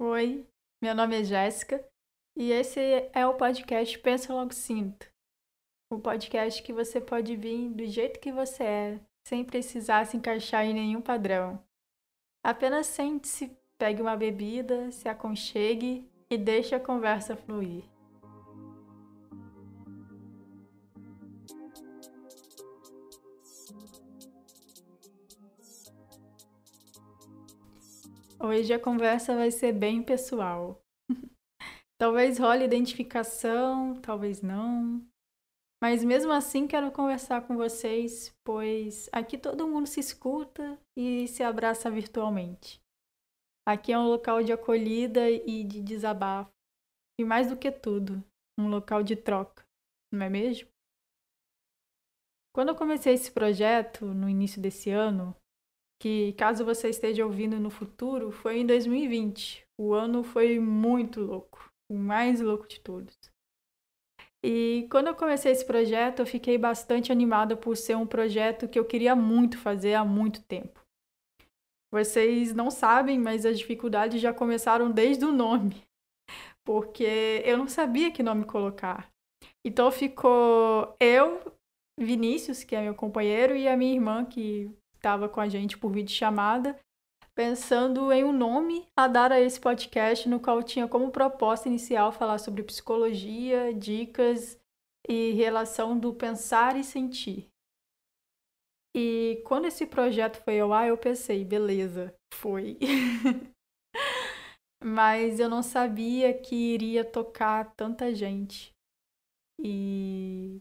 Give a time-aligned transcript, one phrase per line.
[0.00, 0.46] Oi,
[0.80, 1.84] meu nome é Jéssica
[2.36, 2.78] e esse
[3.12, 5.10] é o podcast Pensa Logo Sinto.
[5.90, 10.64] O podcast que você pode vir do jeito que você é, sem precisar se encaixar
[10.64, 11.60] em nenhum padrão.
[12.44, 17.82] Apenas sente-se, pegue uma bebida, se aconchegue e deixe a conversa fluir.
[28.40, 30.80] Hoje a conversa vai ser bem pessoal.
[32.00, 35.04] talvez role identificação, talvez não.
[35.82, 41.42] Mas mesmo assim quero conversar com vocês, pois aqui todo mundo se escuta e se
[41.42, 42.80] abraça virtualmente.
[43.66, 46.50] Aqui é um local de acolhida e de desabafo.
[47.20, 48.22] E mais do que tudo,
[48.56, 49.64] um local de troca,
[50.12, 50.68] não é mesmo?
[52.54, 55.34] Quando eu comecei esse projeto no início desse ano,
[56.00, 59.66] que caso você esteja ouvindo no futuro, foi em 2020.
[59.76, 63.16] O ano foi muito louco, o mais louco de todos.
[64.44, 68.78] E quando eu comecei esse projeto, eu fiquei bastante animada por ser um projeto que
[68.78, 70.80] eu queria muito fazer há muito tempo.
[71.92, 75.82] Vocês não sabem, mas as dificuldades já começaram desde o nome,
[76.64, 79.10] porque eu não sabia que nome colocar.
[79.64, 81.52] Então ficou eu,
[81.98, 85.90] Vinícius, que é meu companheiro, e a minha irmã, que estava com a gente por
[85.90, 86.78] vídeo chamada,
[87.34, 92.12] pensando em um nome a dar a esse podcast, no qual tinha como proposta inicial
[92.12, 94.58] falar sobre psicologia, dicas
[95.08, 97.48] e relação do pensar e sentir.
[98.94, 102.76] E quando esse projeto foi ao ar, eu pensei, beleza, foi.
[104.82, 108.72] Mas eu não sabia que iria tocar tanta gente
[109.60, 110.60] e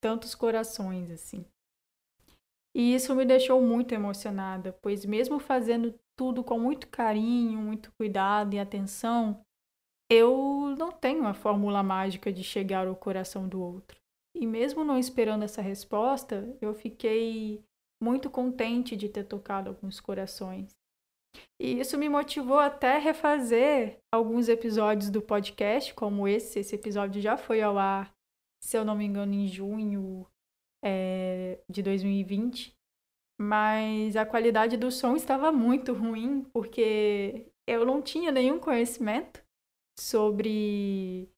[0.00, 1.44] tantos corações assim.
[2.74, 8.54] E isso me deixou muito emocionada, pois, mesmo fazendo tudo com muito carinho, muito cuidado
[8.54, 9.44] e atenção,
[10.10, 14.00] eu não tenho a fórmula mágica de chegar ao coração do outro.
[14.34, 17.62] E mesmo não esperando essa resposta, eu fiquei
[18.02, 20.74] muito contente de ter tocado alguns corações.
[21.60, 26.58] E isso me motivou até refazer alguns episódios do podcast, como esse.
[26.58, 28.12] Esse episódio já foi ao ar,
[28.62, 30.26] se eu não me engano, em junho
[30.82, 32.74] é, de 2020,
[33.40, 39.42] mas a qualidade do som estava muito ruim, porque eu não tinha nenhum conhecimento
[39.98, 41.28] sobre,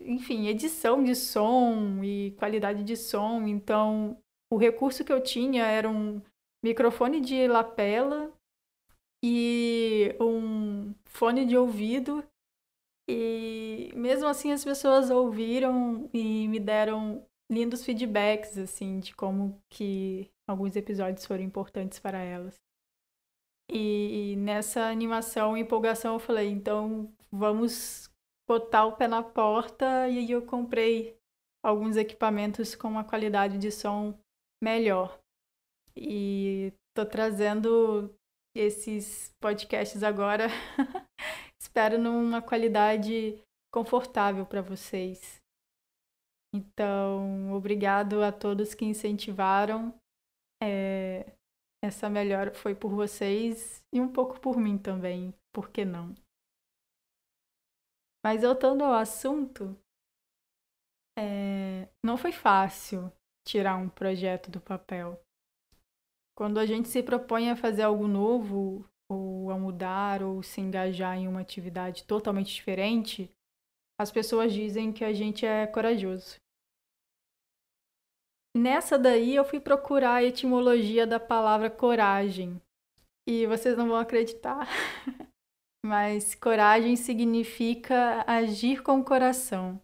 [0.00, 4.16] enfim, edição de som e qualidade de som, então
[4.52, 6.20] o recurso que eu tinha era um
[6.64, 8.32] microfone de lapela
[9.24, 12.24] e um fone de ouvido.
[13.08, 20.30] E mesmo assim as pessoas ouviram e me deram lindos feedbacks, assim, de como que
[20.48, 22.54] alguns episódios foram importantes para elas.
[23.70, 28.08] E, e nessa animação e empolgação eu falei, então vamos
[28.48, 31.16] botar o pé na porta e aí eu comprei
[31.64, 34.16] alguns equipamentos com uma qualidade de som
[34.62, 35.18] melhor.
[35.96, 38.14] E tô trazendo
[38.54, 40.46] esses podcasts agora,
[41.60, 43.42] espero numa qualidade
[43.72, 45.42] confortável para vocês.
[46.56, 49.94] Então, obrigado a todos que incentivaram.
[50.62, 51.36] É,
[51.84, 56.14] essa melhora foi por vocês e um pouco por mim também, por que não?
[58.24, 59.78] Mas voltando ao assunto,
[61.18, 63.12] é, não foi fácil
[63.46, 65.20] tirar um projeto do papel.
[66.34, 71.16] Quando a gente se propõe a fazer algo novo, ou a mudar, ou se engajar
[71.18, 73.30] em uma atividade totalmente diferente,
[73.98, 76.36] as pessoas dizem que a gente é corajoso.
[78.56, 82.58] Nessa daí eu fui procurar a etimologia da palavra coragem.
[83.28, 84.66] E vocês não vão acreditar.
[85.84, 89.78] Mas coragem significa agir com o coração.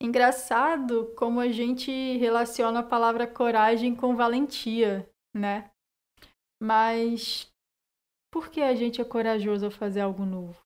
[0.00, 5.72] Engraçado como a gente relaciona a palavra coragem com valentia, né?
[6.62, 7.52] Mas
[8.32, 10.56] por que a gente é corajoso ao fazer algo novo?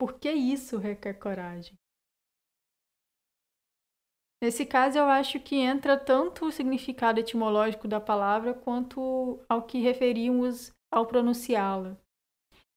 [0.00, 1.78] Por que isso requer coragem?
[4.40, 9.80] Nesse caso, eu acho que entra tanto o significado etimológico da palavra quanto ao que
[9.80, 11.96] referimos ao pronunciá-la.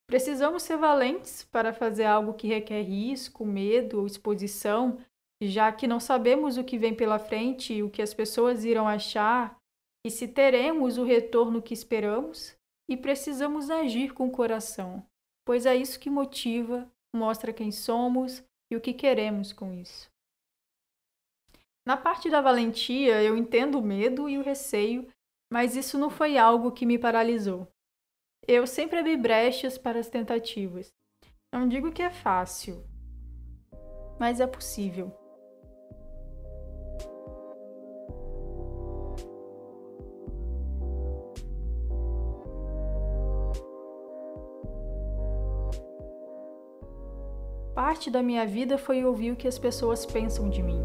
[0.07, 4.97] Precisamos ser valentes para fazer algo que requer risco, medo ou exposição,
[5.41, 9.57] já que não sabemos o que vem pela frente o que as pessoas irão achar
[10.05, 12.57] e se teremos o retorno que esperamos,
[12.89, 15.05] e precisamos agir com o coração,
[15.45, 20.11] pois é isso que motiva, mostra quem somos e o que queremos com isso.
[21.85, 25.07] Na parte da valentia, eu entendo o medo e o receio,
[25.51, 27.67] mas isso não foi algo que me paralisou.
[28.47, 30.93] eu sempre abri brechas para as tentativas.
[31.51, 32.83] Não digo que é fácil,
[34.19, 35.11] mas é possível.
[47.73, 50.81] Parte da minha vida foi ouvir o que as pessoas pensam de mim,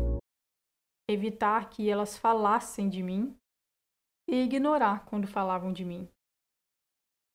[1.08, 3.38] evitar que elas falassem de mim
[4.28, 6.08] e ignorar quando falavam de mim.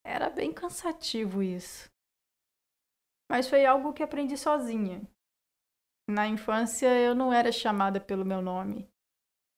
[0.05, 1.89] Era bem cansativo isso.
[3.29, 5.01] Mas foi algo que aprendi sozinha.
[6.09, 8.89] Na infância eu não era chamada pelo meu nome.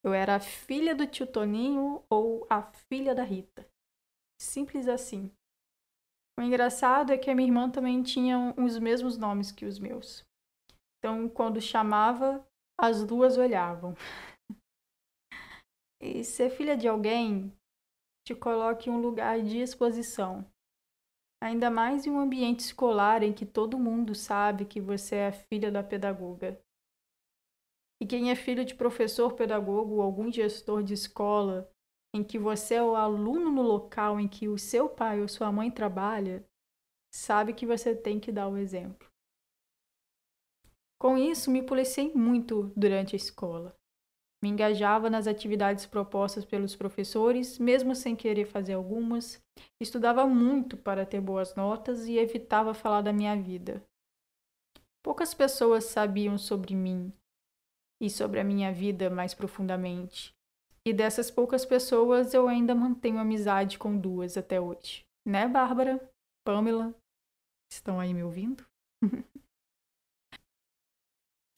[0.04, 3.66] Eu era a filha do tio Toninho ou a filha da Rita.
[4.38, 5.32] Simples assim.
[6.38, 10.24] O engraçado é que a minha irmã também tinha os mesmos nomes que os meus.
[10.98, 12.46] Então, quando chamava,
[12.78, 13.94] as duas olhavam.
[16.00, 17.52] E ser filha de alguém
[18.26, 20.44] te coloca em um lugar de exposição.
[21.42, 25.70] Ainda mais em um ambiente escolar em que todo mundo sabe que você é filha
[25.70, 26.58] da pedagoga.
[28.00, 31.70] E quem é filho de professor pedagogo ou algum gestor de escola
[32.14, 35.50] em que você é o aluno no local em que o seu pai ou sua
[35.50, 36.44] mãe trabalha,
[37.12, 39.13] sabe que você tem que dar o exemplo.
[41.04, 43.76] Com isso, me policiei muito durante a escola.
[44.42, 49.38] Me engajava nas atividades propostas pelos professores, mesmo sem querer fazer algumas.
[49.78, 53.84] Estudava muito para ter boas notas e evitava falar da minha vida.
[55.04, 57.12] Poucas pessoas sabiam sobre mim
[58.00, 60.32] e sobre a minha vida mais profundamente.
[60.86, 65.04] E dessas poucas pessoas eu ainda mantenho amizade com duas até hoje.
[65.22, 66.00] Né, Bárbara?
[66.46, 66.94] Pamela?
[67.70, 68.64] Estão aí me ouvindo?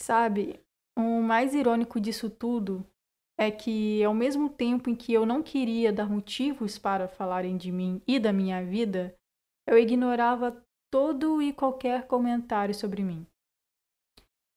[0.07, 0.65] Sabe,
[0.97, 2.87] o mais irônico disso tudo
[3.37, 7.73] é que, ao mesmo tempo em que eu não queria dar motivos para falarem de
[7.73, 9.19] mim e da minha vida,
[9.67, 13.27] eu ignorava todo e qualquer comentário sobre mim.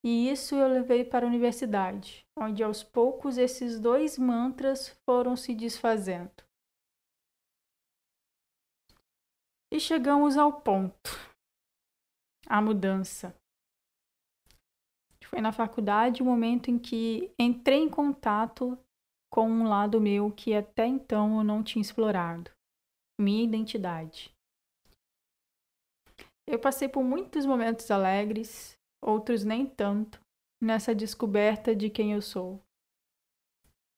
[0.05, 5.55] E isso eu levei para a universidade, onde aos poucos esses dois mantras foram se
[5.55, 6.43] desfazendo.
[9.73, 11.09] E chegamos ao ponto
[12.47, 13.38] a mudança.
[15.29, 18.75] Foi na faculdade o momento em que entrei em contato
[19.31, 22.49] com um lado meu que até então eu não tinha explorado,
[23.21, 24.33] minha identidade.
[26.47, 30.19] Eu passei por muitos momentos alegres, outros nem tanto,
[30.59, 32.59] nessa descoberta de quem eu sou.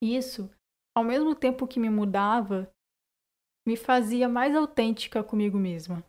[0.03, 0.51] Isso,
[0.93, 2.69] ao mesmo tempo que me mudava,
[3.65, 6.03] me fazia mais autêntica comigo mesma.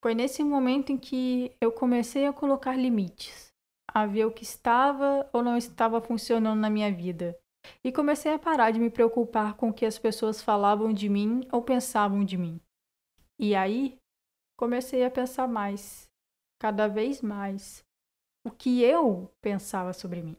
[0.00, 3.53] Foi nesse momento em que eu comecei a colocar limites
[3.94, 7.38] a ver o que estava ou não estava funcionando na minha vida.
[7.82, 11.46] E comecei a parar de me preocupar com o que as pessoas falavam de mim
[11.52, 12.60] ou pensavam de mim.
[13.38, 13.96] E aí,
[14.58, 16.10] comecei a pensar mais,
[16.60, 17.84] cada vez mais,
[18.44, 20.36] o que eu pensava sobre mim.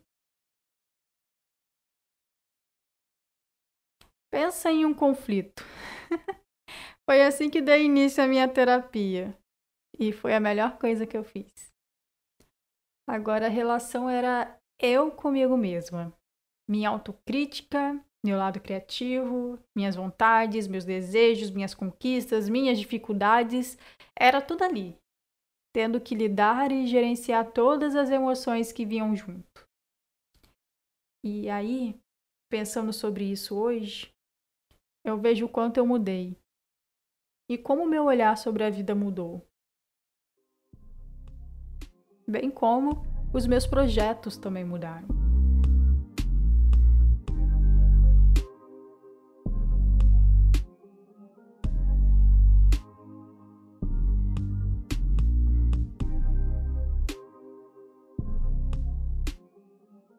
[4.29, 5.63] Pensa em um conflito.
[7.09, 9.35] foi assim que dei início à minha terapia.
[9.97, 11.74] E foi a melhor coisa que eu fiz.
[13.07, 16.11] Agora a relação era eu comigo mesma.
[16.67, 23.77] Minha autocrítica, meu lado criativo, minhas vontades, meus desejos, minhas conquistas, minhas dificuldades,
[24.17, 24.97] era tudo ali.
[25.71, 29.67] Tendo que lidar e gerenciar todas as emoções que vinham junto.
[31.23, 31.99] E aí,
[32.49, 34.11] pensando sobre isso hoje,
[35.03, 36.35] eu vejo o quanto eu mudei.
[37.47, 39.45] E como meu olhar sobre a vida mudou
[42.27, 45.07] bem como os meus projetos também mudaram.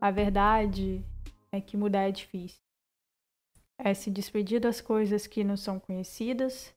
[0.00, 1.04] A verdade
[1.50, 2.60] é que mudar é difícil.
[3.76, 6.72] É se despedir das coisas que não são conhecidas,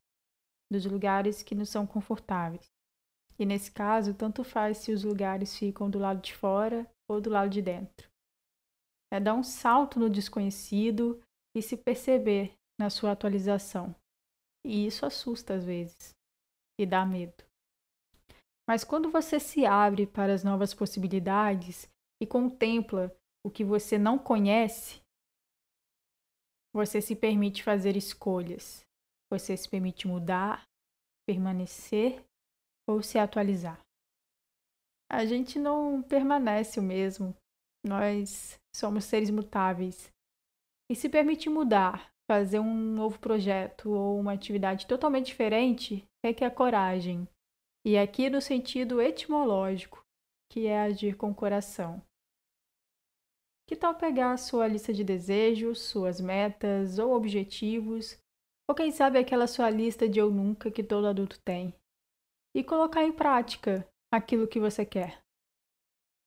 [0.72, 2.79] dos lugares que não são confortáveis.
[3.40, 7.30] E nesse caso, tanto faz se os lugares ficam do lado de fora ou do
[7.30, 8.10] lado de dentro.
[9.12, 11.22] É dar um salto no desconhecido
[11.56, 13.96] e se perceber na sua atualização.
[14.66, 16.14] E isso assusta às vezes
[16.80, 17.44] e dá medo.
[18.68, 21.90] Mas quando você se abre para as novas possibilidades
[22.22, 25.02] e contempla o que você não conhece,
[26.74, 28.86] você se permite fazer escolhas.
[29.32, 30.64] Você se permite mudar,
[31.28, 32.24] permanecer
[32.90, 33.80] ou se atualizar.
[35.12, 37.36] A gente não permanece o mesmo.
[37.86, 40.12] Nós somos seres mutáveis.
[40.90, 47.28] E se permite mudar fazer um novo projeto ou uma atividade totalmente diferente requer coragem.
[47.86, 50.04] E aqui no sentido etimológico,
[50.52, 52.02] que é agir com o coração.
[53.68, 58.18] Que tal pegar sua lista de desejos, suas metas ou objetivos,
[58.68, 61.74] ou quem sabe aquela sua lista de eu nunca que todo adulto tem,
[62.56, 65.24] e colocar em prática aquilo que você quer?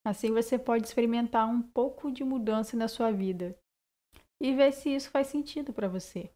[0.05, 3.57] Assim você pode experimentar um pouco de mudança na sua vida
[4.41, 6.29] e ver se isso faz sentido para você.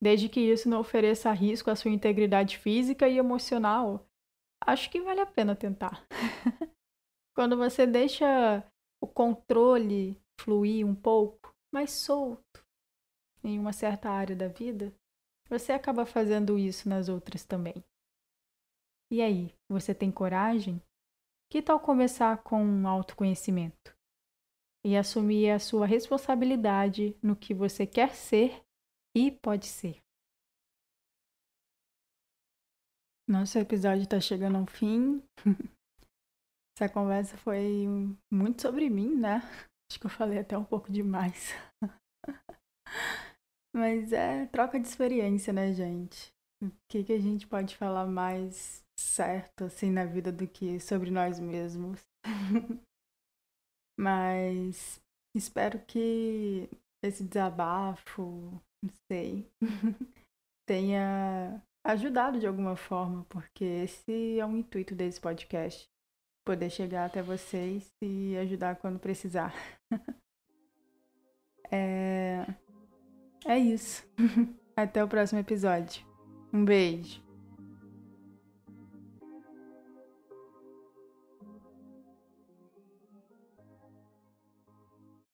[0.00, 4.06] Desde que isso não ofereça risco à sua integridade física e emocional,
[4.60, 6.06] acho que vale a pena tentar.
[7.34, 8.62] Quando você deixa
[9.00, 12.64] o controle fluir um pouco, mais solto
[13.42, 14.94] em uma certa área da vida,
[15.48, 17.82] você acaba fazendo isso nas outras também.
[19.08, 20.82] E aí, você tem coragem?
[21.48, 23.96] Que tal começar com um autoconhecimento
[24.84, 28.64] e assumir a sua responsabilidade no que você quer ser
[29.16, 30.02] e pode ser?
[33.28, 35.22] Nosso episódio está chegando ao fim.
[36.76, 37.86] Essa conversa foi
[38.30, 39.40] muito sobre mim, né?
[39.88, 41.52] Acho que eu falei até um pouco demais.
[43.74, 46.34] Mas é troca de experiência, né, gente?
[46.62, 51.10] O que, que a gente pode falar mais certo, assim, na vida do que sobre
[51.10, 52.00] nós mesmos?
[53.98, 55.00] Mas
[55.34, 56.68] espero que
[57.02, 59.50] esse desabafo, não sei,
[60.66, 65.86] tenha ajudado de alguma forma, porque esse é o intuito desse podcast
[66.44, 69.52] poder chegar até vocês e ajudar quando precisar.
[71.70, 72.46] é...
[73.44, 74.06] é isso.
[74.76, 76.06] Até o próximo episódio.
[76.52, 77.25] Um beijo.